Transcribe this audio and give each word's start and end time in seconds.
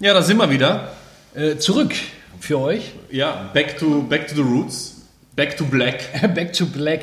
Ja, 0.00 0.12
da 0.12 0.22
sind 0.22 0.36
wir 0.36 0.50
wieder. 0.50 0.88
Äh, 1.34 1.56
zurück 1.56 1.94
für 2.40 2.58
euch. 2.60 2.92
Ja, 3.10 3.48
back 3.54 3.78
to, 3.78 4.02
back 4.02 4.28
to 4.28 4.34
the 4.34 4.42
roots. 4.42 4.92
Back 5.34 5.56
to 5.58 5.64
black. 5.64 6.00
Back 6.34 6.54
to 6.54 6.64
Black, 6.64 7.00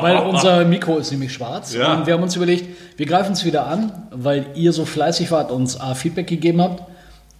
weil 0.00 0.16
unser 0.20 0.64
Mikro 0.64 0.96
ist 0.96 1.10
nämlich 1.10 1.34
schwarz. 1.34 1.74
Ja. 1.74 1.92
Und 1.92 2.06
wir 2.06 2.14
haben 2.14 2.22
uns 2.22 2.34
überlegt, 2.34 2.64
wir 2.96 3.04
greifen 3.04 3.32
es 3.34 3.44
wieder 3.44 3.66
an, 3.66 4.08
weil 4.10 4.46
ihr 4.54 4.72
so 4.72 4.86
fleißig 4.86 5.30
wart, 5.30 5.50
uns 5.50 5.78
A, 5.78 5.94
Feedback 5.94 6.26
gegeben 6.26 6.62
habt 6.62 6.82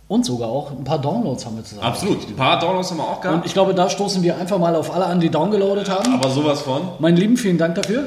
und 0.07 0.27
sogar 0.27 0.51
auch 0.51 0.71
ein 0.71 0.85
paar 0.85 1.01
Downloads 1.01 1.47
haben 1.47 1.57
wir 1.57 1.65
zusammen. 1.65 1.87
Absolut. 1.87 2.29
Ein 2.29 2.37
paar 2.37 2.59
Downloads 2.59 2.91
haben 2.91 2.99
wir 2.99 3.05
auch 3.05 3.17
Und 3.17 3.23
gehabt. 3.23 3.47
ich 3.47 3.55
glaube, 3.55 3.73
da 3.75 3.89
stoßen 3.89 4.23
wir 4.23 4.37
einfach 4.37 4.59
mal 4.59 4.77
auf 4.77 4.95
alle 4.95 5.07
an, 5.07 5.19
die 5.19 5.31
downgeloadet 5.31 5.89
haben. 5.89 6.13
Aber 6.13 6.29
sowas 6.29 6.61
von. 6.61 6.83
Mein 6.99 7.17
Lieben, 7.17 7.39
vielen 7.39 7.57
Dank 7.57 7.77
dafür. 7.77 8.05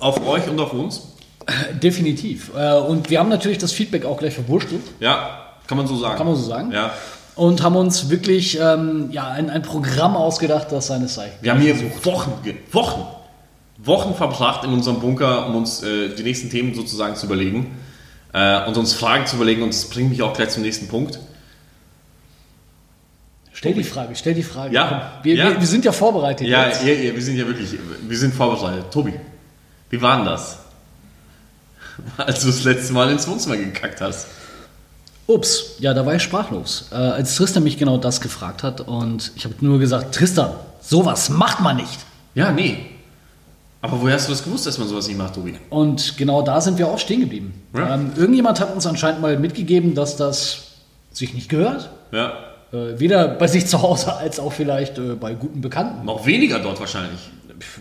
Auf 0.00 0.26
euch 0.26 0.48
und 0.48 0.58
auf 0.58 0.72
uns. 0.72 1.11
Definitiv. 1.82 2.50
Äh, 2.56 2.74
Und 2.74 3.10
wir 3.10 3.18
haben 3.18 3.28
natürlich 3.28 3.58
das 3.58 3.72
Feedback 3.72 4.04
auch 4.04 4.18
gleich 4.18 4.34
verwurschtelt, 4.34 4.82
Ja, 5.00 5.40
kann 5.66 5.76
man 5.78 5.86
so 5.86 5.96
sagen. 5.96 6.16
kann 6.16 6.26
man 6.26 6.36
so 6.36 6.42
sagen. 6.42 6.72
Ja. 6.72 6.92
Und 7.34 7.62
haben 7.62 7.76
uns 7.76 8.10
wirklich 8.10 8.58
ähm, 8.60 9.08
ja, 9.10 9.28
ein, 9.28 9.48
ein 9.50 9.62
Programm 9.62 10.16
ausgedacht, 10.16 10.68
das 10.70 10.88
seines 10.88 11.14
Zeichen. 11.14 11.34
Wir 11.40 11.52
haben 11.52 11.60
hier 11.60 11.74
Wochen, 12.04 12.32
Wochen, 12.72 13.02
Wochen 13.78 14.14
verbracht 14.14 14.64
in 14.64 14.72
unserem 14.72 15.00
Bunker, 15.00 15.46
um 15.46 15.56
uns 15.56 15.82
äh, 15.82 16.10
die 16.14 16.22
nächsten 16.22 16.50
Themen 16.50 16.74
sozusagen 16.74 17.16
zu 17.16 17.26
überlegen 17.26 17.74
äh, 18.34 18.66
und 18.66 18.76
uns 18.76 18.92
Fragen 18.92 19.26
zu 19.26 19.36
überlegen. 19.36 19.62
Und 19.62 19.70
das 19.72 19.86
bringt 19.88 20.10
mich 20.10 20.20
auch 20.22 20.34
gleich 20.34 20.50
zum 20.50 20.62
nächsten 20.62 20.88
Punkt. 20.88 21.18
Stell 23.54 23.74
die 23.74 23.84
Frage, 23.84 24.14
stell 24.14 24.34
die 24.34 24.42
Frage. 24.42 24.74
Ja, 24.74 25.12
Wir, 25.22 25.34
ja. 25.34 25.48
Wir, 25.50 25.60
wir 25.60 25.66
sind 25.66 25.84
ja 25.84 25.92
vorbereitet. 25.92 26.46
Ja, 26.48 26.66
jetzt. 26.66 26.84
ihr, 26.84 26.98
ihr, 26.98 27.14
wir 27.14 27.22
sind 27.22 27.36
ja 27.36 27.46
wirklich, 27.46 27.70
wir 28.06 28.18
sind 28.18 28.34
vorbereitet. 28.34 28.90
Tobi, 28.90 29.14
wie 29.90 30.02
war 30.02 30.16
denn 30.16 30.26
das? 30.26 30.58
Als 32.16 32.40
du 32.40 32.46
das 32.48 32.64
letzte 32.64 32.92
Mal 32.92 33.10
ins 33.10 33.26
Wohnzimmer 33.26 33.56
gekackt 33.56 34.00
hast. 34.00 34.26
Ups, 35.26 35.76
ja, 35.78 35.94
da 35.94 36.04
war 36.04 36.14
ich 36.14 36.22
sprachlos. 36.22 36.88
Äh, 36.90 36.96
als 36.96 37.36
Tristan 37.36 37.62
mich 37.62 37.78
genau 37.78 37.96
das 37.96 38.20
gefragt 38.20 38.62
hat 38.62 38.80
und 38.80 39.32
ich 39.36 39.44
habe 39.44 39.54
nur 39.60 39.78
gesagt, 39.78 40.14
Tristan, 40.14 40.50
sowas 40.80 41.30
macht 41.30 41.60
man 41.60 41.76
nicht. 41.76 42.00
Ja, 42.34 42.50
nee. 42.50 42.86
Aber 43.80 44.00
woher 44.00 44.14
hast 44.14 44.28
du 44.28 44.32
das 44.32 44.44
gewusst, 44.44 44.66
dass 44.66 44.78
man 44.78 44.88
sowas 44.88 45.08
nicht 45.08 45.18
macht, 45.18 45.34
Tobi? 45.34 45.54
Und 45.70 46.16
genau 46.16 46.42
da 46.42 46.60
sind 46.60 46.78
wir 46.78 46.88
auch 46.88 46.98
stehen 46.98 47.20
geblieben. 47.20 47.54
Ja. 47.74 47.94
Ähm, 47.94 48.12
irgendjemand 48.16 48.60
hat 48.60 48.74
uns 48.74 48.86
anscheinend 48.86 49.20
mal 49.20 49.38
mitgegeben, 49.38 49.94
dass 49.94 50.16
das 50.16 50.72
sich 51.12 51.34
nicht 51.34 51.48
gehört. 51.48 51.90
Ja. 52.12 52.32
Äh, 52.72 52.98
weder 52.98 53.28
bei 53.28 53.48
sich 53.48 53.66
zu 53.66 53.82
Hause 53.82 54.16
als 54.16 54.38
auch 54.38 54.52
vielleicht 54.52 54.98
äh, 54.98 55.14
bei 55.14 55.34
guten 55.34 55.60
Bekannten. 55.60 56.06
Noch 56.06 56.26
weniger 56.26 56.58
dort 56.58 56.78
wahrscheinlich. 56.78 57.20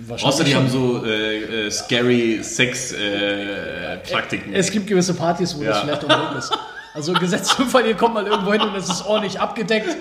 Wahrscheinlich 0.07 0.33
Außer 0.35 0.43
die 0.43 0.55
haben 0.55 0.69
so 0.69 1.03
äh, 1.05 1.67
äh, 1.67 1.71
scary 1.71 2.39
Sex-Praktiken. 2.43 4.53
Es 4.53 4.69
gibt 4.71 4.87
gewisse 4.87 5.13
Partys, 5.13 5.55
wo 5.57 5.63
das 5.63 5.77
Ja. 5.77 5.81
vielleicht 5.83 6.05
auch 6.09 6.35
ist. 6.37 6.51
Also 6.93 7.13
gesetzt 7.13 7.55
im 7.57 7.67
Fall, 7.67 7.85
ihr 7.85 7.95
kommt 7.95 8.15
mal 8.15 8.27
irgendwo 8.27 8.51
hin 8.51 8.59
und 8.61 8.75
es 8.75 8.89
ist 8.89 9.05
ordentlich 9.05 9.39
abgedeckt, 9.39 9.95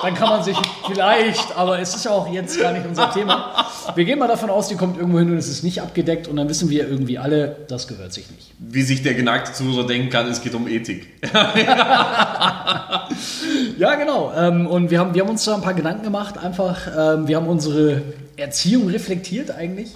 dann 0.00 0.14
kann 0.14 0.30
man 0.30 0.42
sich 0.42 0.56
vielleicht, 0.90 1.54
aber 1.54 1.78
es 1.80 1.94
ist 1.94 2.06
ja 2.06 2.12
auch 2.12 2.32
jetzt 2.32 2.58
gar 2.58 2.72
nicht 2.72 2.86
unser 2.86 3.12
Thema. 3.12 3.66
Wir 3.94 4.06
gehen 4.06 4.18
mal 4.18 4.26
davon 4.26 4.48
aus, 4.48 4.68
die 4.68 4.74
kommt 4.76 4.96
irgendwo 4.96 5.18
hin 5.18 5.30
und 5.30 5.36
es 5.36 5.48
ist 5.48 5.62
nicht 5.64 5.82
abgedeckt 5.82 6.28
und 6.28 6.36
dann 6.36 6.48
wissen 6.48 6.70
wir 6.70 6.88
irgendwie 6.88 7.18
alle, 7.18 7.56
das 7.68 7.88
gehört 7.88 8.14
sich 8.14 8.30
nicht. 8.30 8.52
Wie 8.58 8.80
sich 8.80 9.02
der 9.02 9.12
geneigte 9.12 9.52
Zuhörer 9.52 9.86
denken 9.86 10.08
kann, 10.08 10.30
es 10.30 10.40
geht 10.40 10.54
um 10.54 10.66
Ethik. 10.66 11.08
Ja, 13.78 13.94
genau. 13.94 14.32
Ähm, 14.36 14.66
und 14.66 14.90
wir 14.90 14.98
haben, 15.00 15.14
wir 15.14 15.22
haben 15.22 15.30
uns 15.30 15.44
da 15.44 15.54
ein 15.54 15.62
paar 15.62 15.74
Gedanken 15.74 16.02
gemacht, 16.02 16.36
einfach, 16.38 16.86
ähm, 16.86 17.28
wir 17.28 17.36
haben 17.36 17.46
unsere 17.48 18.02
Erziehung 18.40 18.88
reflektiert 18.88 19.50
eigentlich. 19.50 19.90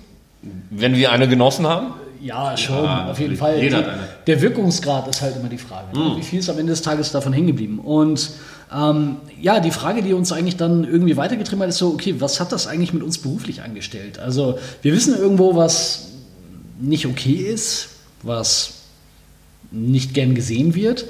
Wenn 0.71 0.95
wir 0.95 1.11
eine 1.13 1.29
genossen 1.29 1.67
haben? 1.67 1.95
Ja, 2.21 2.57
schon, 2.57 2.85
Ja, 2.85 3.11
auf 3.11 3.19
jeden. 3.19 3.37
Fall. 3.37 3.61
Jeder. 3.63 3.99
Der 4.27 4.41
Wirkungsgrad 4.41 5.09
ist 5.09 5.21
halt 5.21 5.37
immer 5.37 5.49
die 5.49 5.59
Frage. 5.59 5.99
ne? 5.99 6.17
Wie 6.17 6.23
viel 6.23 6.39
ist 6.39 6.49
am 6.49 6.59
Ende 6.59 6.73
des 6.73 6.83
Tages 6.83 7.13
davon 7.13 7.33
hängen 7.33 7.49
geblieben? 7.49 7.79
Und 7.79 8.31
ähm, 8.75 9.17
ja, 9.41 9.61
die 9.61 9.71
Frage, 9.71 10.03
die 10.03 10.15
uns 10.15 10.33
eigentlich 10.33 10.57
dann 10.57 10.85
irgendwie 10.85 11.17
weitergetrieben 11.17 11.63
hat, 11.63 11.69
ist 11.69 11.79
so, 11.79 11.89
okay, 11.89 12.17
was 12.19 12.41
hat 12.41 12.53
das 12.53 12.67
eigentlich 12.67 12.93
mit 12.95 13.03
uns 13.03 13.19
beruflich 13.19 13.63
angestellt? 13.63 14.19
Also 14.19 14.59
wir 14.83 14.93
wissen 14.95 15.15
irgendwo, 15.17 15.55
was 15.55 16.13
nicht 16.81 17.07
okay 17.07 17.35
ist, 17.35 17.89
was 18.23 18.75
nicht 19.71 20.15
gern 20.15 20.35
gesehen 20.35 20.75
wird. 20.75 21.05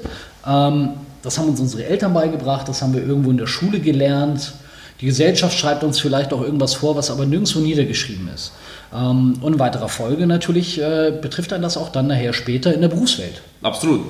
Ähm, 0.45 0.89
das 1.21 1.37
haben 1.37 1.49
uns 1.49 1.59
unsere 1.59 1.85
Eltern 1.85 2.13
beigebracht, 2.13 2.67
das 2.67 2.81
haben 2.81 2.93
wir 2.93 3.03
irgendwo 3.03 3.31
in 3.31 3.37
der 3.37 3.47
Schule 3.47 3.79
gelernt. 3.79 4.53
Die 5.01 5.07
Gesellschaft 5.07 5.57
schreibt 5.57 5.83
uns 5.83 5.99
vielleicht 5.99 6.31
auch 6.31 6.41
irgendwas 6.41 6.73
vor, 6.75 6.95
was 6.95 7.11
aber 7.11 7.25
nirgendwo 7.25 7.59
niedergeschrieben 7.59 8.29
ist. 8.33 8.53
Ähm, 8.93 9.33
und 9.41 9.53
in 9.53 9.59
weiterer 9.59 9.89
Folge 9.89 10.25
natürlich 10.25 10.79
äh, 10.81 11.11
betrifft 11.21 11.51
dann 11.51 11.61
das 11.61 11.75
auch 11.75 11.89
dann 11.89 12.07
nachher 12.07 12.31
später 12.33 12.73
in 12.73 12.81
der 12.81 12.87
Berufswelt. 12.87 13.41
Absolut. 13.61 14.01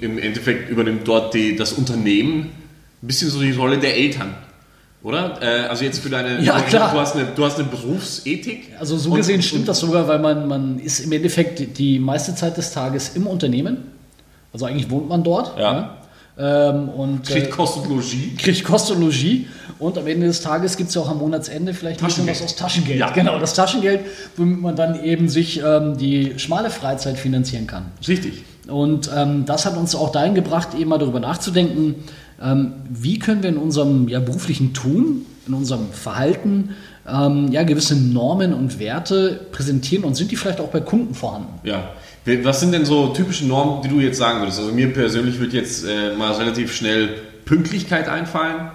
Im 0.00 0.18
Endeffekt 0.18 0.70
übernimmt 0.70 1.06
dort 1.06 1.34
die, 1.34 1.56
das 1.56 1.72
Unternehmen 1.72 2.50
ein 3.02 3.06
bisschen 3.06 3.28
so 3.30 3.40
die 3.40 3.52
Rolle 3.52 3.78
der 3.78 3.96
Eltern. 3.96 4.34
Oder? 5.02 5.38
Äh, 5.42 5.66
also 5.68 5.84
jetzt 5.84 6.00
für 6.00 6.10
deine. 6.10 6.42
Ja, 6.42 6.58
du, 6.58 6.64
klar. 6.64 6.92
Du 6.92 7.00
hast 7.00 7.16
eine, 7.16 7.26
du 7.34 7.44
hast 7.44 7.58
eine 7.58 7.68
Berufsethik. 7.68 8.72
Also 8.78 8.96
so 8.98 9.10
Und- 9.10 9.16
gesehen 9.16 9.42
stimmt 9.42 9.68
das 9.68 9.80
sogar, 9.80 10.06
weil 10.08 10.18
man, 10.18 10.46
man 10.46 10.78
ist 10.78 11.00
im 11.00 11.12
Endeffekt 11.12 11.78
die 11.78 11.98
meiste 11.98 12.34
Zeit 12.34 12.56
des 12.56 12.72
Tages 12.72 13.10
im 13.14 13.26
Unternehmen. 13.26 13.78
Also 14.52 14.66
eigentlich 14.66 14.90
wohnt 14.90 15.08
man 15.08 15.22
dort. 15.22 15.58
Ja. 15.58 15.72
ne? 15.72 15.90
Ähm, 16.40 16.88
und 16.88 17.28
äh, 17.28 17.34
Kriegt 17.34 17.50
Kost 17.50 17.76
und 17.76 17.88
Logis. 17.88 18.14
kriegt 18.38 18.64
Kost 18.64 18.90
und 18.90 19.98
am 19.98 20.06
Ende 20.06 20.26
des 20.26 20.40
Tages 20.40 20.76
gibt 20.76 20.88
es 20.88 20.94
ja 20.94 21.02
auch 21.02 21.10
am 21.10 21.18
Monatsende 21.18 21.74
vielleicht 21.74 22.00
ein 22.00 22.06
bisschen 22.06 22.26
was 22.26 22.42
aus 22.42 22.56
Taschengeld. 22.56 22.98
Ja. 22.98 23.10
Genau, 23.10 23.38
das 23.38 23.54
Taschengeld, 23.54 24.00
womit 24.36 24.60
man 24.60 24.76
dann 24.76 25.02
eben 25.04 25.28
sich 25.28 25.62
ähm, 25.62 25.98
die 25.98 26.38
schmale 26.38 26.70
Freizeit 26.70 27.18
finanzieren 27.18 27.66
kann. 27.66 27.86
Richtig. 28.06 28.44
Und 28.68 29.10
ähm, 29.14 29.44
das 29.44 29.66
hat 29.66 29.76
uns 29.76 29.94
auch 29.94 30.12
dahin 30.12 30.34
gebracht, 30.34 30.68
eben 30.78 30.90
mal 30.90 30.98
darüber 30.98 31.20
nachzudenken, 31.20 31.96
ähm, 32.42 32.72
wie 32.88 33.18
können 33.18 33.42
wir 33.42 33.50
in 33.50 33.58
unserem 33.58 34.08
ja, 34.08 34.20
beruflichen 34.20 34.72
Tun, 34.72 35.26
in 35.46 35.54
unserem 35.54 35.92
Verhalten 35.92 36.70
ähm, 37.06 37.50
ja, 37.50 37.62
gewisse 37.64 37.96
Normen 37.96 38.54
und 38.54 38.78
Werte 38.78 39.40
präsentieren 39.52 40.04
und 40.04 40.14
sind 40.14 40.30
die 40.30 40.36
vielleicht 40.36 40.60
auch 40.60 40.68
bei 40.68 40.80
Kunden 40.80 41.14
vorhanden? 41.14 41.60
Ja. 41.64 41.90
Was 42.24 42.60
sind 42.60 42.72
denn 42.72 42.84
so 42.84 43.08
typische 43.08 43.46
Normen, 43.46 43.82
die 43.82 43.88
du 43.88 44.00
jetzt 44.00 44.18
sagen 44.18 44.40
würdest? 44.40 44.58
Also 44.58 44.72
mir 44.72 44.92
persönlich 44.92 45.40
wird 45.40 45.52
jetzt 45.52 45.84
äh, 45.84 46.14
mal 46.16 46.32
relativ 46.32 46.74
schnell 46.74 47.08
Pünktlichkeit 47.44 48.08
einfallen. 48.08 48.70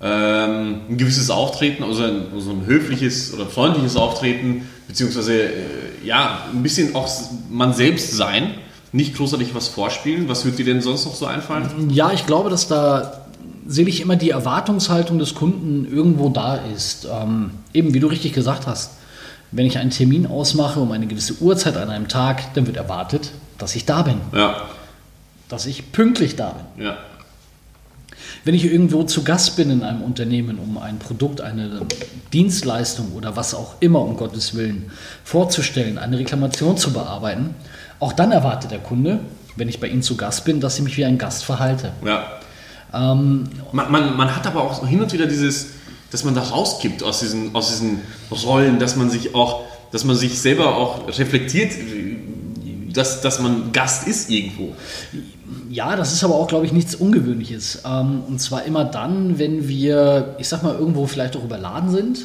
Ähm, 0.00 0.80
ein 0.90 0.96
gewisses 0.98 1.30
Auftreten, 1.30 1.82
also 1.82 2.02
ein, 2.02 2.26
also 2.34 2.50
ein 2.50 2.66
höfliches 2.66 3.32
oder 3.32 3.46
freundliches 3.46 3.96
Auftreten, 3.96 4.68
beziehungsweise 4.88 5.42
äh, 5.42 5.50
ja, 6.04 6.46
ein 6.52 6.62
bisschen 6.62 6.94
auch 6.94 7.08
man 7.50 7.72
selbst 7.72 8.12
sein, 8.12 8.54
nicht 8.92 9.16
großartig 9.16 9.54
was 9.54 9.68
vorspielen. 9.68 10.28
Was 10.28 10.44
wird 10.44 10.58
dir 10.58 10.64
denn 10.64 10.82
sonst 10.82 11.06
noch 11.06 11.14
so 11.14 11.26
einfallen? 11.26 11.90
Ja, 11.90 12.12
ich 12.12 12.26
glaube, 12.26 12.50
dass 12.50 12.68
da 12.68 13.26
sehe 13.66 13.88
immer 13.88 14.16
die 14.16 14.30
Erwartungshaltung 14.30 15.18
des 15.18 15.34
Kunden 15.34 15.86
irgendwo 15.90 16.28
da 16.28 16.56
ist. 16.56 17.06
Ähm, 17.10 17.50
eben, 17.72 17.94
wie 17.94 18.00
du 18.00 18.06
richtig 18.06 18.32
gesagt 18.32 18.66
hast, 18.66 18.92
wenn 19.52 19.66
ich 19.66 19.78
einen 19.78 19.90
Termin 19.90 20.26
ausmache 20.26 20.80
um 20.80 20.92
eine 20.92 21.06
gewisse 21.06 21.34
Uhrzeit 21.40 21.76
an 21.76 21.88
einem 21.90 22.08
Tag, 22.08 22.54
dann 22.54 22.66
wird 22.66 22.76
erwartet, 22.76 23.30
dass 23.58 23.74
ich 23.76 23.84
da 23.86 24.02
bin, 24.02 24.20
Ja, 24.32 24.62
dass 25.48 25.66
ich 25.66 25.92
pünktlich 25.92 26.36
da 26.36 26.54
bin. 26.76 26.84
ja, 26.86 26.96
Wenn 28.44 28.54
ich 28.54 28.64
irgendwo 28.64 29.02
zu 29.04 29.22
Gast 29.24 29.56
bin 29.56 29.70
in 29.70 29.82
einem 29.82 30.02
Unternehmen, 30.02 30.58
um 30.58 30.78
ein 30.78 30.98
Produkt, 30.98 31.40
eine 31.40 31.82
Dienstleistung 32.32 33.12
oder 33.14 33.36
was 33.36 33.54
auch 33.54 33.74
immer, 33.80 34.00
um 34.02 34.16
Gottes 34.16 34.54
Willen, 34.54 34.90
vorzustellen, 35.24 35.98
eine 35.98 36.18
Reklamation 36.18 36.76
zu 36.76 36.92
bearbeiten, 36.92 37.54
auch 38.00 38.12
dann 38.12 38.32
erwartet 38.32 38.70
der 38.72 38.78
Kunde, 38.80 39.20
wenn 39.56 39.68
ich 39.68 39.80
bei 39.80 39.88
ihm 39.88 40.02
zu 40.02 40.16
Gast 40.16 40.44
bin, 40.44 40.60
dass 40.60 40.76
ich 40.78 40.84
mich 40.84 40.96
wie 40.96 41.04
ein 41.04 41.18
Gast 41.18 41.44
verhalte. 41.44 41.92
ja. 42.04 42.24
Ähm, 42.94 43.48
Man, 43.72 43.90
man, 43.90 44.16
man 44.16 44.34
hat 44.36 44.46
aber 44.46 44.62
auch 44.62 44.86
hin 44.86 45.00
und 45.02 45.12
wieder 45.12 45.26
dieses, 45.26 45.70
dass 46.10 46.24
man 46.24 46.34
da 46.34 46.42
rauskippt 46.42 47.02
aus 47.02 47.20
diesen, 47.20 47.54
aus 47.54 47.68
diesen 47.68 48.00
Rollen, 48.30 48.78
dass 48.78 48.96
man 48.96 49.10
sich 49.10 49.34
auch, 49.34 49.62
dass 49.92 50.04
man 50.04 50.16
sich 50.16 50.38
selber 50.38 50.76
auch 50.76 51.06
reflektiert, 51.08 51.72
dass, 52.92 53.20
dass 53.20 53.40
man 53.40 53.72
Gast 53.72 54.06
ist 54.06 54.30
irgendwo. 54.30 54.74
Ja, 55.70 55.96
das 55.96 56.12
ist 56.12 56.24
aber 56.24 56.34
auch, 56.34 56.48
glaube 56.48 56.66
ich, 56.66 56.72
nichts 56.72 56.94
Ungewöhnliches. 56.94 57.82
Ähm, 57.84 58.22
und 58.26 58.40
zwar 58.40 58.64
immer 58.64 58.84
dann, 58.84 59.38
wenn 59.38 59.68
wir, 59.68 60.36
ich 60.38 60.48
sag 60.48 60.62
mal, 60.62 60.74
irgendwo 60.74 61.06
vielleicht 61.06 61.36
auch 61.36 61.44
überladen 61.44 61.90
sind, 61.90 62.20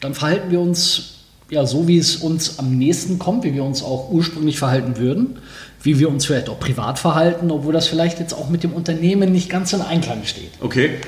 dann 0.00 0.14
verhalten 0.14 0.50
wir 0.50 0.60
uns 0.60 1.12
ja 1.50 1.66
so, 1.66 1.86
wie 1.86 1.98
es 1.98 2.16
uns 2.16 2.58
am 2.58 2.78
nächsten 2.78 3.18
kommt, 3.18 3.44
wie 3.44 3.54
wir 3.54 3.62
uns 3.62 3.82
auch 3.82 4.10
ursprünglich 4.10 4.58
verhalten 4.58 4.96
würden, 4.96 5.38
wie 5.82 5.98
wir 5.98 6.08
uns 6.08 6.24
vielleicht 6.24 6.48
auch 6.48 6.58
privat 6.58 6.98
verhalten, 6.98 7.50
obwohl 7.50 7.72
das 7.72 7.86
vielleicht 7.86 8.18
jetzt 8.18 8.32
auch 8.32 8.48
mit 8.48 8.62
dem 8.62 8.72
Unternehmen 8.72 9.30
nicht 9.30 9.50
ganz 9.50 9.72
in 9.72 9.82
Einklang 9.82 10.24
steht. 10.24 10.50
Okay. 10.60 10.98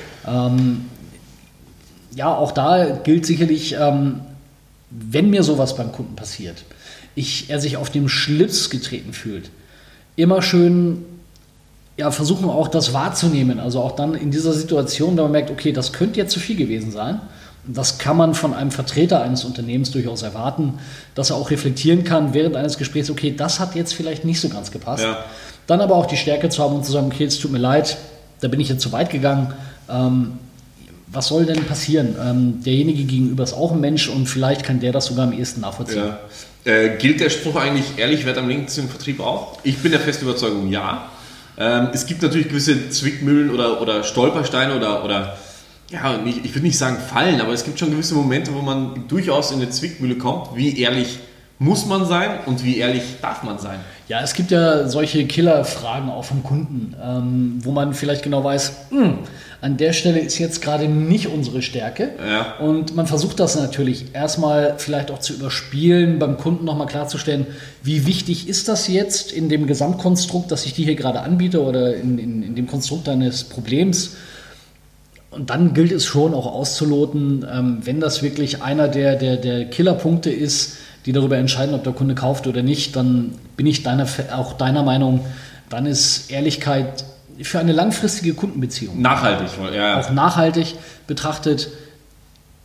Ja, 2.15 2.33
auch 2.33 2.51
da 2.51 2.85
gilt 3.03 3.25
sicherlich, 3.25 3.75
ähm, 3.79 4.21
wenn 4.89 5.29
mir 5.29 5.43
sowas 5.43 5.75
beim 5.75 5.91
Kunden 5.91 6.15
passiert, 6.15 6.63
ich, 7.13 7.49
er 7.49 7.59
sich 7.59 7.77
auf 7.77 7.89
dem 7.89 8.09
Schlips 8.09 8.69
getreten 8.69 9.13
fühlt, 9.13 9.49
immer 10.15 10.41
schön 10.41 11.03
ja, 11.97 12.11
versuchen 12.11 12.49
auch 12.49 12.67
das 12.67 12.93
wahrzunehmen. 12.93 13.59
Also 13.59 13.81
auch 13.81 13.93
dann 13.93 14.15
in 14.15 14.31
dieser 14.31 14.53
Situation, 14.53 15.15
wenn 15.15 15.23
man 15.23 15.31
merkt, 15.31 15.49
okay, 15.49 15.71
das 15.71 15.93
könnte 15.93 16.19
jetzt 16.19 16.31
zu 16.31 16.39
viel 16.39 16.55
gewesen 16.55 16.91
sein, 16.91 17.21
Das 17.67 17.97
kann 17.97 18.15
man 18.15 18.35
von 18.35 18.53
einem 18.53 18.69
Vertreter 18.69 19.23
eines 19.23 19.43
Unternehmens 19.43 19.89
durchaus 19.89 20.21
erwarten, 20.21 20.75
dass 21.15 21.31
er 21.31 21.37
auch 21.37 21.49
reflektieren 21.49 22.03
kann 22.03 22.33
während 22.33 22.55
eines 22.55 22.77
Gesprächs, 22.77 23.09
okay, 23.09 23.33
das 23.35 23.59
hat 23.59 23.73
jetzt 23.75 23.93
vielleicht 23.93 24.23
nicht 24.23 24.39
so 24.39 24.49
ganz 24.49 24.69
gepasst. 24.69 25.03
Ja. 25.03 25.17
Dann 25.65 25.81
aber 25.81 25.95
auch 25.95 26.05
die 26.05 26.17
Stärke 26.17 26.49
zu 26.49 26.61
haben 26.61 26.75
und 26.75 26.85
zu 26.85 26.91
sagen, 26.91 27.07
okay, 27.07 27.25
es 27.25 27.39
tut 27.39 27.51
mir 27.51 27.57
leid, 27.57 27.97
da 28.41 28.49
bin 28.49 28.59
ich 28.59 28.69
jetzt 28.69 28.81
zu 28.81 28.91
weit 28.91 29.09
gegangen. 29.09 29.53
Ähm, 29.89 30.33
was 31.15 31.27
soll 31.27 31.45
denn 31.45 31.63
passieren? 31.65 32.15
Ähm, 32.21 32.63
derjenige 32.63 33.03
gegenüber 33.03 33.43
ist 33.43 33.53
auch 33.53 33.71
ein 33.71 33.79
Mensch 33.79 34.09
und 34.09 34.27
vielleicht 34.27 34.63
kann 34.63 34.79
der 34.79 34.91
das 34.91 35.05
sogar 35.05 35.25
am 35.27 35.33
ehesten 35.33 35.61
nachvollziehen. 35.61 36.03
Ja. 36.65 36.71
Äh, 36.71 36.97
gilt 36.97 37.19
der 37.19 37.29
Spruch 37.29 37.55
eigentlich, 37.55 37.85
ehrlich 37.97 38.25
wird 38.25 38.37
am 38.37 38.47
längsten 38.47 38.81
im 38.81 38.89
Vertrieb 38.89 39.19
auch? 39.19 39.59
Ich 39.63 39.77
bin 39.77 39.91
der 39.91 40.01
festen 40.01 40.25
Überzeugung, 40.25 40.69
ja. 40.69 41.09
Ähm, 41.57 41.89
es 41.93 42.05
gibt 42.05 42.21
natürlich 42.21 42.49
gewisse 42.49 42.89
Zwickmühlen 42.89 43.49
oder, 43.49 43.81
oder 43.81 44.03
Stolpersteine 44.03 44.75
oder, 44.75 45.05
oder 45.05 45.37
ja, 45.91 46.17
nicht, 46.17 46.43
ich 46.43 46.53
würde 46.53 46.65
nicht 46.65 46.77
sagen 46.77 46.97
fallen, 46.97 47.39
aber 47.39 47.53
es 47.53 47.63
gibt 47.63 47.79
schon 47.79 47.91
gewisse 47.91 48.15
Momente, 48.15 48.53
wo 48.53 48.61
man 48.61 49.07
durchaus 49.07 49.51
in 49.51 49.61
eine 49.61 49.69
Zwickmühle 49.69 50.15
kommt. 50.15 50.55
Wie 50.55 50.79
ehrlich 50.79 51.19
muss 51.57 51.85
man 51.85 52.05
sein 52.05 52.31
und 52.45 52.63
wie 52.63 52.77
ehrlich 52.77 53.03
darf 53.21 53.43
man 53.43 53.59
sein? 53.59 53.79
Ja, 54.07 54.21
es 54.21 54.33
gibt 54.33 54.51
ja 54.51 54.87
solche 54.87 55.25
Killerfragen 55.25 56.09
auch 56.09 56.25
vom 56.25 56.43
Kunden, 56.43 56.95
ähm, 57.01 57.59
wo 57.63 57.71
man 57.71 57.93
vielleicht 57.93 58.23
genau 58.23 58.43
weiß, 58.43 58.73
hm, 58.89 59.19
an 59.61 59.77
der 59.77 59.93
Stelle 59.93 60.19
ist 60.19 60.37
jetzt 60.37 60.61
gerade 60.61 60.87
nicht 60.87 61.27
unsere 61.27 61.61
Stärke. 61.61 62.09
Ja. 62.29 62.57
Und 62.63 62.95
man 62.95 63.07
versucht 63.07 63.39
das 63.39 63.55
natürlich 63.55 64.13
erstmal 64.13 64.75
vielleicht 64.77 65.09
auch 65.09 65.19
zu 65.19 65.33
überspielen, 65.33 66.19
beim 66.19 66.37
Kunden 66.37 66.65
nochmal 66.65 66.87
klarzustellen, 66.87 67.47
wie 67.81 68.05
wichtig 68.05 68.47
ist 68.47 68.67
das 68.67 68.87
jetzt 68.87 69.31
in 69.31 69.49
dem 69.49 69.65
Gesamtkonstrukt, 69.65 70.51
das 70.51 70.65
ich 70.65 70.73
dir 70.73 70.85
hier 70.85 70.95
gerade 70.95 71.21
anbiete 71.21 71.63
oder 71.63 71.95
in, 71.95 72.19
in, 72.19 72.43
in 72.43 72.55
dem 72.55 72.67
Konstrukt 72.67 73.07
deines 73.07 73.45
Problems. 73.45 74.17
Und 75.35 75.49
dann 75.49 75.73
gilt 75.73 75.91
es 75.91 76.05
schon 76.05 76.33
auch 76.33 76.45
auszuloten, 76.45 77.45
ähm, 77.51 77.79
wenn 77.83 77.99
das 77.99 78.23
wirklich 78.23 78.61
einer 78.61 78.87
der, 78.87 79.17
der, 79.17 79.35
der 79.35 79.65
Killerpunkte 79.65 80.29
ist, 80.29 80.77
die 81.05 81.11
darüber 81.11 81.35
entscheiden, 81.35 81.75
ob 81.75 81.83
der 81.83 81.91
Kunde 81.91 82.15
kauft 82.15 82.47
oder 82.47 82.63
nicht, 82.63 82.95
dann 82.95 83.33
bin 83.57 83.67
ich 83.67 83.83
deiner, 83.83 84.07
auch 84.31 84.53
deiner 84.53 84.81
Meinung, 84.81 85.25
dann 85.69 85.85
ist 85.87 86.31
Ehrlichkeit 86.31 87.03
für 87.41 87.59
eine 87.59 87.73
langfristige 87.73 88.33
Kundenbeziehung. 88.33 89.01
Nachhaltig, 89.01 89.49
ja. 89.73 89.99
Auch 89.99 90.09
nachhaltig 90.09 90.75
betrachtet 91.05 91.67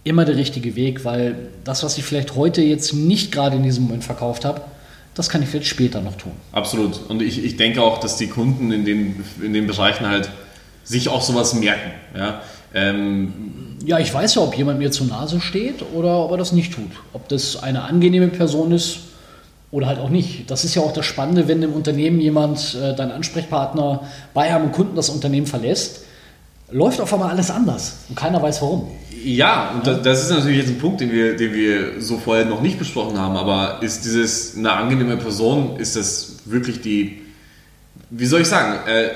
immer 0.05 0.25
der 0.25 0.37
richtige 0.37 0.77
Weg, 0.77 1.05
weil 1.05 1.49
das, 1.65 1.83
was 1.83 1.99
ich 1.99 2.05
vielleicht 2.05 2.37
heute 2.37 2.63
jetzt 2.63 2.95
nicht 2.95 3.33
gerade 3.33 3.57
in 3.57 3.65
diesem 3.65 3.85
Moment 3.85 4.05
verkauft 4.05 4.45
habe, 4.45 4.61
das 5.15 5.29
kann 5.29 5.43
ich 5.43 5.49
vielleicht 5.49 5.67
später 5.67 6.01
noch 6.01 6.17
tun. 6.17 6.33
Absolut. 6.53 7.01
Und 7.09 7.21
ich, 7.21 7.45
ich 7.45 7.57
denke 7.57 7.83
auch, 7.83 7.99
dass 7.99 8.17
die 8.17 8.29
Kunden 8.29 8.71
in 8.71 8.85
den, 8.85 9.25
in 9.43 9.53
den 9.53 9.67
Bereichen 9.67 10.07
halt 10.07 10.31
sich 10.85 11.09
auch 11.09 11.21
sowas 11.21 11.55
merken. 11.55 11.91
Ja? 12.17 12.43
Ähm, 12.75 13.33
ja, 13.85 13.99
ich 13.99 14.13
weiß 14.13 14.35
ja, 14.35 14.43
ob 14.43 14.57
jemand 14.57 14.79
mir 14.79 14.91
zur 14.91 15.07
Nase 15.07 15.41
steht 15.41 15.83
oder 15.95 16.19
ob 16.25 16.33
er 16.33 16.37
das 16.37 16.53
nicht 16.53 16.73
tut. 16.73 16.91
Ob 17.13 17.29
das 17.29 17.63
eine 17.63 17.83
angenehme 17.83 18.29
Person 18.29 18.73
ist 18.73 18.99
oder 19.71 19.87
halt 19.87 19.99
auch 19.99 20.11
nicht. 20.11 20.51
Das 20.51 20.65
ist 20.65 20.75
ja 20.75 20.83
auch 20.83 20.93
das 20.93 21.07
Spannende, 21.07 21.49
wenn 21.49 21.63
im 21.63 21.73
Unternehmen 21.73 22.21
jemand, 22.21 22.77
äh, 22.81 22.95
dein 22.95 23.11
Ansprechpartner, 23.11 24.03
bei 24.35 24.55
einem 24.55 24.73
Kunden 24.73 24.97
das 24.97 25.09
Unternehmen 25.09 25.47
verlässt, 25.47 26.05
läuft 26.71 27.01
auf 27.01 27.13
einmal 27.13 27.31
alles 27.31 27.51
anders 27.51 27.99
und 28.09 28.15
keiner 28.15 28.41
weiß 28.43 28.63
warum. 28.63 28.89
Ja, 29.25 29.73
und 29.75 29.87
das, 29.87 30.03
das 30.03 30.23
ist 30.23 30.31
natürlich 30.31 30.59
jetzt 30.59 30.69
ein 30.69 30.79
Punkt, 30.79 31.01
den 31.01 31.13
wir, 31.13 31.37
den 31.37 31.53
wir 31.53 32.01
so 32.01 32.17
vorher 32.19 32.47
noch 32.47 32.63
nicht 32.63 32.79
besprochen 32.79 33.19
haben, 33.19 33.37
aber 33.37 33.83
ist 33.83 34.05
dieses 34.05 34.57
eine 34.57 34.73
angenehme 34.73 35.17
Person, 35.17 35.77
ist 35.79 35.97
das 35.97 36.37
wirklich 36.47 36.81
die, 36.81 37.20
wie 38.11 38.27
soll 38.27 38.41
ich 38.41 38.49
sagen, 38.49 38.89
äh, 38.89 39.11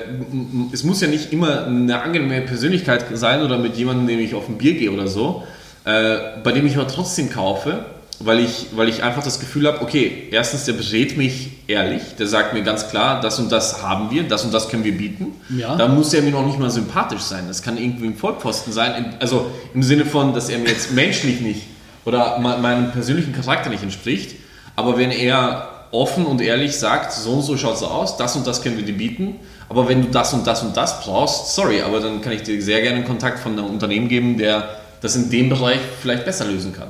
es 0.73 0.83
muss 0.83 1.01
ja 1.01 1.07
nicht 1.07 1.33
immer 1.33 1.65
eine 1.65 2.01
angenehme 2.01 2.41
Persönlichkeit 2.41 3.05
sein 3.13 3.41
oder 3.41 3.57
mit 3.57 3.75
jemandem, 3.75 4.07
dem 4.07 4.19
ich 4.19 4.33
auf 4.33 4.47
ein 4.47 4.57
Bier 4.57 4.73
gehe 4.73 4.91
oder 4.91 5.07
so, 5.07 5.43
äh, 5.83 6.17
bei 6.43 6.51
dem 6.51 6.65
ich 6.65 6.77
aber 6.77 6.87
trotzdem 6.87 7.29
kaufe, 7.29 7.85
weil 8.19 8.39
ich, 8.39 8.67
weil 8.73 8.87
ich 8.87 9.03
einfach 9.03 9.23
das 9.23 9.41
Gefühl 9.41 9.67
habe, 9.67 9.81
okay, 9.81 10.29
erstens, 10.31 10.63
der 10.63 10.73
berät 10.73 11.17
mich 11.17 11.51
ehrlich, 11.67 12.01
der 12.17 12.27
sagt 12.27 12.53
mir 12.53 12.63
ganz 12.63 12.89
klar, 12.89 13.19
das 13.19 13.39
und 13.39 13.51
das 13.51 13.83
haben 13.83 14.09
wir, 14.11 14.23
das 14.23 14.45
und 14.45 14.53
das 14.53 14.69
können 14.69 14.85
wir 14.85 14.97
bieten. 14.97 15.33
Ja. 15.49 15.75
Da 15.75 15.89
muss 15.89 16.13
er 16.13 16.21
mir 16.21 16.31
noch 16.31 16.45
nicht 16.45 16.57
mal 16.57 16.69
sympathisch 16.69 17.21
sein. 17.21 17.45
Das 17.49 17.61
kann 17.61 17.77
irgendwie 17.77 18.07
ein 18.07 18.15
Vollposten 18.15 18.71
sein. 18.71 19.15
Also 19.19 19.51
im 19.73 19.83
Sinne 19.83 20.05
von, 20.05 20.33
dass 20.33 20.47
er 20.47 20.59
mir 20.59 20.69
jetzt 20.69 20.93
menschlich 20.93 21.41
nicht 21.41 21.63
oder 22.05 22.39
meinem 22.39 22.91
persönlichen 22.91 23.33
Charakter 23.33 23.69
nicht 23.69 23.83
entspricht. 23.83 24.35
Aber 24.77 24.97
wenn 24.97 25.11
er 25.11 25.74
offen 25.91 26.25
und 26.25 26.41
ehrlich 26.41 26.77
sagt, 26.77 27.13
so 27.13 27.33
und 27.33 27.41
so 27.41 27.57
schaut 27.57 27.75
es 27.75 27.83
aus, 27.83 28.17
das 28.17 28.35
und 28.35 28.45
das 28.45 28.61
können 28.61 28.77
wir 28.77 28.85
dir 28.85 28.97
bieten. 28.97 29.35
Aber 29.69 29.87
wenn 29.87 30.01
du 30.01 30.09
das 30.09 30.33
und 30.33 30.45
das 30.45 30.61
und 30.61 30.77
das 30.77 31.01
brauchst, 31.01 31.55
sorry, 31.55 31.81
aber 31.81 31.99
dann 31.99 32.21
kann 32.21 32.33
ich 32.33 32.43
dir 32.43 32.61
sehr 32.61 32.81
gerne 32.81 32.97
einen 32.97 33.05
Kontakt 33.05 33.39
von 33.39 33.53
einem 33.53 33.65
Unternehmen 33.65 34.07
geben, 34.07 34.37
der 34.37 34.69
das 35.01 35.15
in 35.15 35.29
dem 35.29 35.49
Bereich 35.49 35.79
vielleicht 36.01 36.25
besser 36.25 36.45
lösen 36.45 36.73
kann. 36.73 36.89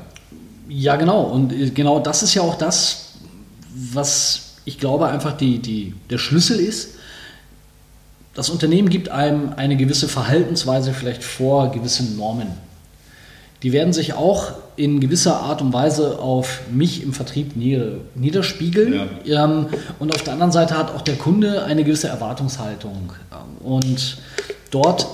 Ja, 0.67 0.95
genau. 0.95 1.21
Und 1.23 1.53
äh, 1.53 1.69
genau 1.69 1.99
das 1.99 2.23
ist 2.23 2.33
ja 2.33 2.41
auch 2.41 2.57
das, 2.57 3.13
was 3.73 4.55
ich 4.65 4.79
glaube 4.79 5.07
einfach 5.07 5.37
die, 5.37 5.59
die, 5.59 5.93
der 6.09 6.17
Schlüssel 6.17 6.59
ist. 6.59 6.95
Das 8.33 8.49
Unternehmen 8.49 8.89
gibt 8.89 9.09
einem 9.09 9.53
eine 9.55 9.77
gewisse 9.77 10.07
Verhaltensweise 10.07 10.93
vielleicht 10.93 11.23
vor, 11.23 11.71
gewisse 11.71 12.03
Normen. 12.03 12.47
Die 13.65 13.71
werden 13.71 13.93
sich 13.93 14.13
auch 14.13 14.51
in 14.75 14.99
gewisser 14.99 15.37
Art 15.37 15.59
und 15.59 15.73
Weise 15.73 16.19
auf 16.19 16.59
mich 16.71 17.01
im 17.01 17.13
Vertrieb 17.13 17.53
niederspiegeln. 17.55 19.09
Ja. 19.23 19.45
Ähm, 19.45 19.65
und 19.97 20.13
auf 20.13 20.21
der 20.21 20.33
anderen 20.33 20.51
Seite 20.51 20.77
hat 20.77 20.93
auch 20.93 21.01
der 21.01 21.15
Kunde 21.15 21.63
eine 21.63 21.83
gewisse 21.83 22.07
Erwartungshaltung. 22.07 23.11
Und 23.63 24.17
dort 24.69 25.07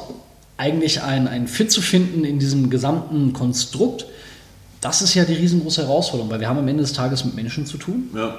eigentlich 0.57 1.01
ein, 1.01 1.29
ein 1.29 1.47
Fit 1.47 1.71
zu 1.71 1.81
finden 1.81 2.25
in 2.25 2.39
diesem 2.39 2.69
gesamten 2.69 3.31
Konstrukt, 3.31 4.05
das 4.81 5.01
ist 5.01 5.13
ja 5.13 5.23
die 5.23 5.35
riesengroße 5.35 5.83
Herausforderung, 5.83 6.29
weil 6.29 6.41
wir 6.41 6.49
haben 6.49 6.59
am 6.59 6.67
Ende 6.67 6.83
des 6.83 6.91
Tages 6.91 7.23
mit 7.23 7.35
Menschen 7.35 7.65
zu 7.65 7.77
tun. 7.77 8.09
Ja. 8.13 8.37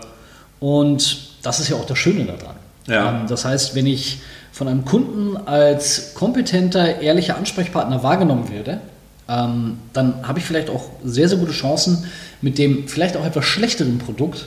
Und 0.60 1.28
das 1.42 1.58
ist 1.58 1.70
ja 1.70 1.76
auch 1.76 1.86
das 1.86 1.96
Schöne 1.96 2.26
daran. 2.26 2.56
Ja. 2.86 3.22
Ähm, 3.22 3.28
das 3.28 3.46
heißt, 3.46 3.74
wenn 3.74 3.86
ich 3.86 4.20
von 4.52 4.68
einem 4.68 4.84
Kunden 4.84 5.38
als 5.46 6.12
kompetenter, 6.12 7.00
ehrlicher 7.00 7.38
Ansprechpartner 7.38 8.02
wahrgenommen 8.02 8.50
werde, 8.50 8.82
ähm, 9.28 9.78
dann 9.92 10.26
habe 10.26 10.38
ich 10.38 10.44
vielleicht 10.44 10.68
auch 10.68 10.90
sehr, 11.04 11.28
sehr 11.28 11.38
gute 11.38 11.52
Chancen, 11.52 12.04
mit 12.40 12.58
dem 12.58 12.88
vielleicht 12.88 13.16
auch 13.16 13.24
etwas 13.24 13.44
schlechteren 13.44 13.98
Produkt 13.98 14.46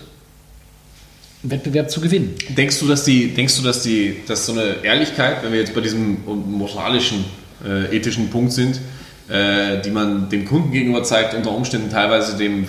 einen 1.44 1.51
Wettbewerb 1.51 1.89
zu 1.89 2.01
gewinnen. 2.01 2.36
Denkst 2.50 2.80
du, 2.80 2.88
dass 2.88 3.04
die, 3.04 3.33
denkst 3.33 3.57
du, 3.57 3.63
dass 3.63 3.83
die, 3.83 4.18
dass 4.27 4.45
so 4.45 4.51
eine 4.54 4.83
Ehrlichkeit, 4.83 5.44
wenn 5.44 5.51
wir 5.51 5.60
jetzt 5.60 5.74
bei 5.74 5.81
diesem 5.81 6.18
moralischen, 6.25 7.25
äh, 7.66 7.95
ethischen 7.95 8.30
Punkt 8.30 8.51
sind, 8.51 8.80
äh, 9.30 9.81
die 9.81 9.92
man 9.92 10.30
dem 10.30 10.45
Kunden 10.45 10.72
gegenüber 10.72 11.04
zeigt, 11.04 11.33
unter 11.33 11.51
Umständen 11.51 11.89
teilweise 11.89 12.38
dem, 12.38 12.68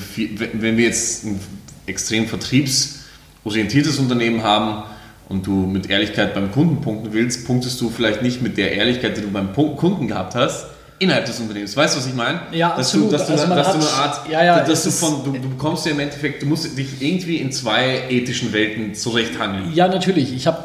wenn 0.53 0.77
wir 0.77 0.85
jetzt 0.85 1.25
ein 1.25 1.41
extrem 1.87 2.27
vertriebsorientiertes 2.27 3.99
Unternehmen 3.99 4.43
haben 4.43 4.85
und 5.29 5.47
du 5.47 5.67
mit 5.67 5.91
Ehrlichkeit 5.91 6.35
beim 6.35 6.53
Kunden 6.53 6.81
punkten 6.81 7.13
willst, 7.13 7.47
punktest 7.47 7.81
du 7.81 7.91
vielleicht 7.91 8.23
nicht 8.23 8.43
mit 8.43 8.57
der 8.59 8.73
Ehrlichkeit, 8.73 9.17
die 9.17 9.23
du 9.23 9.29
beim 9.29 9.53
Kunden 9.55 10.09
gehabt 10.09 10.35
hast, 10.35 10.67
innerhalb 10.99 11.27
des 11.27 11.39
Unternehmens. 11.41 11.77
Weißt 11.77 11.95
du, 11.95 12.01
was 12.01 12.07
ich 12.07 12.15
meine? 12.15 12.41
Ja, 12.53 12.71
dass 12.71 12.87
absolut. 12.87 13.09
Du, 13.09 13.13
dass 13.13 13.27
du, 13.27 13.33
also 13.33 13.47
dass 13.55 13.73
du 13.73 13.79
eine 13.79 13.89
Art, 13.89 14.29
ja, 14.31 14.45
ja, 14.45 14.61
dass 14.61 14.85
du 14.85 14.91
von, 14.91 15.25
du, 15.25 15.33
du 15.33 15.49
bekommst 15.49 15.87
ja 15.87 15.93
im 15.93 16.01
Endeffekt, 16.01 16.43
du 16.43 16.47
musst 16.47 16.77
dich 16.77 16.89
irgendwie 17.01 17.37
in 17.37 17.53
zwei 17.53 18.05
ethischen 18.09 18.53
Welten 18.53 18.95
zurechthandeln. 18.95 19.73
Ja, 19.75 19.89
natürlich. 19.89 20.35
Ich 20.35 20.47
habe 20.47 20.59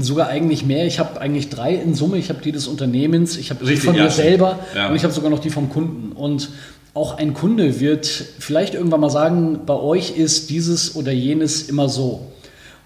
sogar 0.00 0.28
eigentlich 0.28 0.64
mehr. 0.64 0.86
Ich 0.86 0.98
habe 0.98 1.20
eigentlich 1.20 1.50
drei 1.50 1.74
in 1.74 1.94
Summe. 1.94 2.18
Ich 2.18 2.28
habe 2.30 2.40
die 2.42 2.52
des 2.52 2.66
Unternehmens, 2.66 3.36
ich 3.36 3.50
habe 3.50 3.64
die 3.64 3.76
von 3.76 3.94
mir 3.94 4.10
selber 4.10 4.58
und 4.88 4.96
ich 4.96 5.04
habe 5.04 5.12
sogar 5.12 5.30
noch 5.30 5.40
die 5.40 5.50
vom 5.50 5.70
Kunden. 5.70 6.12
Und 6.12 6.50
auch 6.94 7.16
ein 7.16 7.34
Kunde 7.34 7.80
wird 7.80 8.06
vielleicht 8.06 8.74
irgendwann 8.74 9.00
mal 9.00 9.10
sagen, 9.10 9.60
bei 9.66 9.74
euch 9.74 10.16
ist 10.16 10.50
dieses 10.50 10.96
oder 10.96 11.12
jenes 11.12 11.62
immer 11.62 11.88
so. 11.88 12.26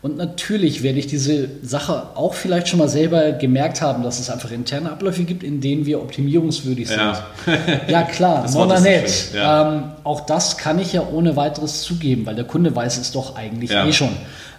Und 0.03 0.17
natürlich 0.17 0.83
werde 0.83 0.99
ich 0.99 1.07
diese 1.07 1.49
Sache 1.63 2.09
auch 2.17 2.35
vielleicht 2.35 2.67
schon 2.67 2.81
mal 2.81 2.89
selber 2.89 3.31
gemerkt 3.33 3.81
haben, 3.81 4.03
dass 4.03 4.19
es 4.19 4.31
einfach 4.31 4.51
interne 4.51 4.91
Abläufe 4.91 5.23
gibt, 5.23 5.45
in 5.45 5.61
denen 5.61 5.87
wir 5.87 6.03
optimierungswürdig 6.03 6.89
sind. 6.89 6.99
Ja, 6.99 7.25
ja 7.89 8.03
klar, 8.03 8.43
nett. 8.81 9.09
so 9.09 9.37
ja. 9.37 9.75
Ähm, 9.75 9.83
auch 10.03 10.23
das 10.23 10.59
kann 10.59 10.81
ich 10.81 10.93
ja 10.93 11.07
ohne 11.07 11.37
weiteres 11.37 11.83
zugeben, 11.83 12.27
weil 12.27 12.35
der 12.35 12.45
Kunde 12.47 12.75
weiß 12.75 12.99
es 12.99 13.13
doch 13.13 13.37
eigentlich 13.37 13.71
Ja. 13.71 13.87
eh 13.87 13.93
schon. 13.93 14.11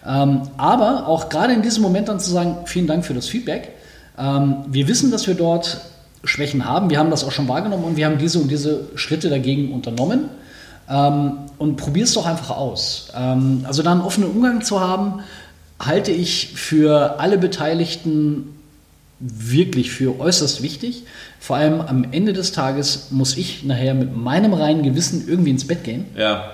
Ähm, 0.07 0.43
aber 0.55 1.07
auch 1.07 1.27
gerade 1.27 1.51
in 1.51 1.61
diesem 1.61 1.83
Moment 1.83 2.07
dann 2.07 2.21
zu 2.21 2.31
sagen, 2.31 2.59
vielen 2.65 2.87
Dank 2.87 3.05
für 3.05 3.13
das 3.13 3.27
Feedback. 3.27 3.73
Ähm, 4.17 4.63
wir 4.67 4.87
wissen, 4.87 5.11
dass 5.11 5.27
wir 5.27 5.35
dort 5.35 5.81
Schwächen 6.23 6.63
haben. 6.63 6.89
Wir 6.89 6.99
haben 6.99 7.09
das 7.09 7.25
auch 7.25 7.31
schon 7.31 7.49
wahrgenommen 7.49 7.83
und 7.83 7.97
wir 7.97 8.05
haben 8.05 8.17
diese 8.17 8.39
und 8.39 8.49
diese 8.49 8.87
Schritte 8.95 9.29
dagegen 9.29 9.73
unternommen. 9.73 10.29
Ähm, 10.89 11.33
und 11.57 11.77
probier 11.77 12.03
es 12.03 12.13
doch 12.13 12.25
einfach 12.25 12.49
aus. 12.51 13.09
Ähm, 13.15 13.63
also 13.67 13.83
da 13.83 13.91
einen 13.91 14.01
offenen 14.01 14.29
Umgang 14.29 14.61
zu 14.63 14.79
haben, 14.81 15.21
halte 15.79 16.11
ich 16.11 16.53
für 16.55 17.19
alle 17.19 17.37
Beteiligten 17.37 18.49
wirklich 19.19 19.91
für 19.91 20.19
äußerst 20.19 20.61
wichtig. 20.61 21.03
Vor 21.39 21.55
allem 21.55 21.81
am 21.81 22.05
Ende 22.11 22.33
des 22.33 22.51
Tages 22.51 23.07
muss 23.11 23.37
ich 23.37 23.63
nachher 23.63 23.93
mit 23.93 24.15
meinem 24.15 24.53
reinen 24.53 24.83
Gewissen 24.83 25.25
irgendwie 25.27 25.51
ins 25.51 25.65
Bett 25.67 25.83
gehen 25.83 26.05
Ja, 26.17 26.51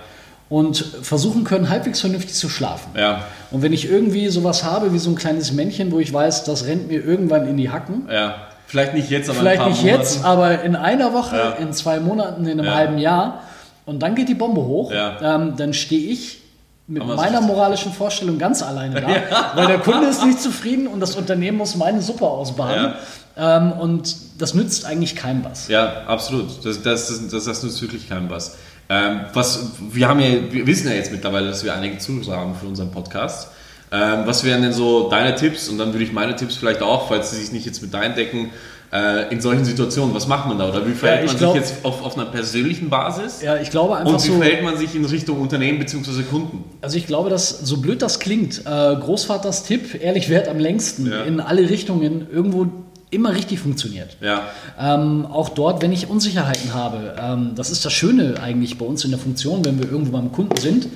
und 0.49 0.77
versuchen 1.01 1.43
können, 1.43 1.69
halbwegs 1.69 1.99
vernünftig 1.99 2.33
zu 2.35 2.49
schlafen. 2.49 2.91
ja, 2.97 3.23
Und 3.51 3.61
wenn 3.61 3.73
ich 3.73 3.89
irgendwie 3.89 4.27
sowas 4.29 4.63
habe 4.63 4.93
wie 4.93 4.99
so 4.99 5.09
ein 5.11 5.15
kleines 5.15 5.51
Männchen, 5.51 5.91
wo 5.91 5.99
ich 5.99 6.11
weiß, 6.11 6.43
das 6.43 6.65
rennt 6.65 6.87
mir 6.87 7.03
irgendwann 7.03 7.47
in 7.47 7.57
die 7.57 7.69
Hacken, 7.71 8.07
ja. 8.11 8.35
Vielleicht 8.67 8.93
nicht 8.93 9.09
jetzt, 9.09 9.27
aber 9.31 9.39
Vielleicht 9.39 9.61
in 9.61 9.65
ein 9.65 9.71
nicht 9.71 9.81
paar 9.81 9.89
jetzt, 9.99 10.17
Monaten. 10.17 10.31
aber 10.41 10.61
in 10.63 10.75
einer 10.75 11.13
Woche, 11.13 11.35
Ja. 11.35 11.49
in 11.53 11.73
zwei 11.73 11.99
Monaten, 11.99 12.45
in 12.45 12.59
einem 12.59 12.71
halben 12.71 12.97
Jahr. 12.99 13.41
Und 13.85 13.99
dann 14.01 14.15
geht 14.15 14.29
die 14.29 14.35
Bombe 14.35 14.61
hoch. 14.61 14.91
Ja. 14.91 15.35
Ähm, 15.35 15.53
dann 15.57 15.73
stehe 15.73 16.11
ich 16.11 16.39
mit 16.87 17.03
Aber 17.03 17.15
meiner 17.15 17.41
moralischen 17.41 17.93
Vorstellung 17.93 18.39
ganz 18.39 18.63
alleine 18.63 18.99
da, 18.99 19.07
weil 19.55 19.67
der 19.67 19.79
Kunde 19.79 20.07
ist 20.07 20.25
nicht 20.25 20.41
zufrieden 20.41 20.87
und 20.87 20.99
das 20.99 21.15
Unternehmen 21.15 21.57
muss 21.57 21.75
meine 21.75 22.01
Suppe 22.01 22.25
ausbaden. 22.25 22.93
Ähm, 23.37 23.71
und 23.73 24.15
das 24.39 24.53
nützt 24.53 24.85
eigentlich 24.85 25.15
keinem 25.15 25.45
was. 25.45 25.67
Ja, 25.67 26.03
absolut. 26.07 26.65
Das, 26.65 26.81
das, 26.81 27.29
das, 27.29 27.45
das, 27.45 27.63
nützt 27.63 27.81
wirklich 27.81 28.09
keinem 28.09 28.29
was. 28.29 28.57
Ähm, 28.89 29.21
was. 29.33 29.71
Wir 29.91 30.07
haben 30.07 30.19
ja, 30.19 30.51
wir 30.51 30.65
wissen 30.65 30.87
ja 30.87 30.95
jetzt 30.95 31.11
mittlerweile, 31.11 31.47
dass 31.47 31.63
wir 31.63 31.73
einige 31.73 31.99
Zuhörer 31.99 32.37
haben 32.37 32.55
für 32.55 32.65
unseren 32.65 32.91
Podcast. 32.91 33.49
Ähm, 33.91 34.21
was 34.25 34.43
wären 34.43 34.61
denn 34.61 34.73
so 34.73 35.09
deine 35.09 35.35
Tipps? 35.35 35.69
Und 35.69 35.77
dann 35.77 35.93
würde 35.93 36.03
ich 36.03 36.11
meine 36.11 36.35
Tipps 36.35 36.55
vielleicht 36.55 36.81
auch, 36.81 37.07
falls 37.07 37.31
sie 37.31 37.37
sich 37.37 37.51
nicht 37.51 37.65
jetzt 37.65 37.81
mit 37.81 37.93
deinen 37.93 38.15
decken, 38.15 38.49
äh, 38.91 39.31
in 39.31 39.39
solchen 39.41 39.65
Situationen, 39.65 40.15
was 40.15 40.27
macht 40.27 40.47
man 40.47 40.57
da? 40.57 40.69
Oder 40.69 40.85
wie 40.87 40.93
verhält 40.93 41.25
ich 41.25 41.31
man 41.33 41.37
glaub- 41.37 41.53
sich 41.57 41.61
jetzt 41.69 41.85
auf, 41.85 42.03
auf 42.03 42.17
einer 42.17 42.25
persönlichen 42.27 42.89
Basis? 42.89 43.41
Ja, 43.41 43.57
ich 43.57 43.69
glaube 43.69 43.97
einfach 43.97 44.13
Und 44.13 44.23
wie 44.23 44.27
so. 44.29 44.33
verhält 44.37 44.63
man 44.63 44.77
sich 44.77 44.95
in 44.95 45.05
Richtung 45.05 45.39
Unternehmen 45.39 45.79
bzw. 45.79 46.23
Kunden? 46.23 46.63
Also 46.81 46.97
ich 46.97 47.05
glaube, 47.07 47.29
dass 47.29 47.49
so 47.49 47.77
blöd 47.77 48.01
das 48.01 48.19
klingt, 48.19 48.59
äh, 48.65 48.95
Großvaters 48.95 49.63
Tipp, 49.63 50.01
ehrlich 50.01 50.29
wert 50.29 50.47
am 50.47 50.57
längsten, 50.59 51.05
Ja. 51.11 51.23
in 51.23 51.39
alle 51.39 51.69
Richtungen 51.69 52.27
irgendwo 52.31 52.67
immer 53.11 53.33
richtig 53.33 53.59
funktioniert. 53.59 54.17
Ja, 54.21 54.43
Ähm, 54.79 55.25
auch 55.25 55.49
dort, 55.49 55.81
wenn 55.81 55.91
ich 55.91 56.09
Unsicherheiten 56.09 56.73
habe, 56.75 57.15
ähm, 57.19 57.51
das 57.55 57.71
ist 57.71 57.83
das 57.85 57.91
Schöne 57.93 58.35
eigentlich 58.41 58.77
bei 58.77 58.85
uns 58.85 59.03
in 59.03 59.09
der 59.11 59.19
Funktion, 59.19 59.65
wenn 59.65 59.79
wir 59.79 59.91
irgendwo 59.91 60.11
beim 60.11 60.31
Kunden 60.31 60.57
sind, 60.57 60.87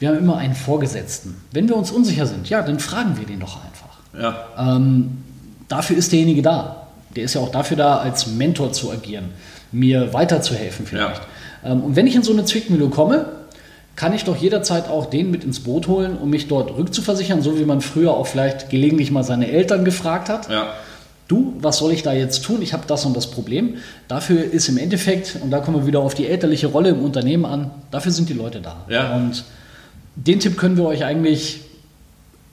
wir 0.00 0.08
haben 0.08 0.18
immer 0.18 0.36
einen 0.38 0.54
Vorgesetzten. 0.54 1.36
Wenn 1.52 1.68
wir 1.68 1.76
uns 1.76 1.90
unsicher 1.92 2.26
sind, 2.26 2.48
ja, 2.48 2.62
dann 2.62 2.80
fragen 2.80 3.16
wir 3.18 3.26
den 3.26 3.38
doch 3.40 3.58
einfach. 3.64 4.20
ja, 4.20 4.76
Ähm, 4.76 5.18
dafür 5.68 5.96
ist 5.96 6.10
derjenige 6.10 6.42
da. 6.42 6.79
Der 7.16 7.24
ist 7.24 7.34
ja 7.34 7.40
auch 7.40 7.50
dafür 7.50 7.76
da, 7.76 7.96
als 7.96 8.26
Mentor 8.26 8.72
zu 8.72 8.90
agieren, 8.90 9.30
mir 9.72 10.12
weiterzuhelfen 10.12 10.86
vielleicht. 10.86 11.22
Ähm, 11.64 11.82
und 11.82 11.96
wenn 11.96 12.06
ich 12.06 12.14
in 12.14 12.22
so 12.22 12.32
eine 12.32 12.44
Zwickmühle 12.44 12.88
komme, 12.88 13.26
kann 13.96 14.14
ich 14.14 14.24
doch 14.24 14.36
jederzeit 14.36 14.88
auch 14.88 15.06
den 15.06 15.30
mit 15.30 15.44
ins 15.44 15.60
Boot 15.60 15.86
holen, 15.86 16.16
um 16.16 16.30
mich 16.30 16.48
dort 16.48 16.74
rückzuversichern, 16.76 17.42
so 17.42 17.58
wie 17.58 17.64
man 17.64 17.80
früher 17.80 18.14
auch 18.14 18.26
vielleicht 18.26 18.70
gelegentlich 18.70 19.10
mal 19.10 19.24
seine 19.24 19.50
Eltern 19.50 19.84
gefragt 19.84 20.28
hat. 20.28 20.50
ja. 20.50 20.72
Du, 21.28 21.54
was 21.60 21.78
soll 21.78 21.92
ich 21.92 22.02
da 22.02 22.12
jetzt 22.12 22.42
tun? 22.42 22.60
Ich 22.60 22.72
habe 22.72 22.82
das 22.88 23.04
und 23.04 23.16
das 23.16 23.30
Problem. 23.30 23.76
Dafür 24.08 24.42
ist 24.42 24.68
im 24.68 24.78
Endeffekt, 24.78 25.36
und 25.40 25.52
da 25.52 25.60
kommen 25.60 25.76
wir 25.76 25.86
wieder 25.86 26.00
auf 26.00 26.14
die 26.14 26.26
elterliche 26.26 26.66
Rolle 26.66 26.88
im 26.88 27.00
Unternehmen 27.04 27.44
an, 27.44 27.70
dafür 27.92 28.10
sind 28.10 28.28
die 28.28 28.32
Leute 28.32 28.60
da. 28.60 28.84
Ja. 28.88 29.14
Und 29.14 29.44
den 30.16 30.40
Tipp 30.40 30.58
können 30.58 30.76
wir 30.76 30.86
euch 30.86 31.04
eigentlich 31.04 31.60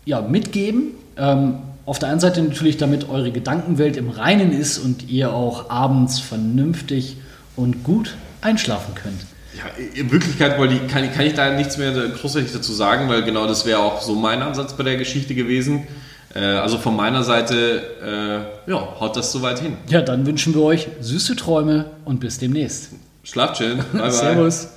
ja, 0.05 0.21
mitgeben. 0.21 0.91
Ähm, 1.17 1.55
auf 1.87 1.99
der 1.99 2.09
einen 2.09 2.19
Seite 2.19 2.41
natürlich, 2.41 2.75
damit 2.75 3.09
eure 3.09 3.31
Gedankenwelt 3.31 3.95
im 3.95 4.09
Reinen 4.09 4.51
ist 4.51 4.77
und 4.77 5.09
ihr 5.09 5.33
auch 5.33 5.69
abends 5.69 6.19
vernünftig 6.19 7.15
und 7.55 7.83
gut 7.85 8.15
einschlafen 8.41 8.93
könnt. 8.93 9.21
Ja, 9.57 9.63
in 9.95 10.11
Wirklichkeit 10.11 10.59
wollte 10.59 10.75
ich, 10.75 10.87
kann, 10.87 11.09
kann 11.13 11.25
ich 11.25 11.33
da 11.33 11.53
nichts 11.53 11.77
mehr 11.77 11.93
großartig 11.93 12.51
dazu 12.51 12.73
sagen, 12.73 13.07
weil 13.07 13.23
genau 13.23 13.47
das 13.47 13.65
wäre 13.65 13.79
auch 13.79 14.01
so 14.01 14.15
mein 14.15 14.41
Ansatz 14.41 14.73
bei 14.73 14.83
der 14.83 14.97
Geschichte 14.97 15.33
gewesen. 15.33 15.87
Äh, 16.35 16.39
also 16.39 16.77
von 16.77 16.93
meiner 16.93 17.23
Seite, 17.23 18.45
äh, 18.67 18.69
ja, 18.69 18.99
haut 18.99 19.15
das 19.15 19.31
soweit 19.31 19.59
hin. 19.59 19.77
Ja, 19.87 20.01
dann 20.01 20.25
wünschen 20.25 20.53
wir 20.53 20.63
euch 20.63 20.89
süße 20.99 21.37
Träume 21.37 21.85
und 22.03 22.19
bis 22.19 22.37
demnächst. 22.37 22.89
Schlaft 23.23 23.57
schön. 23.57 23.77
Bye, 23.93 24.01
bye. 24.01 24.11
Servus. 24.11 24.67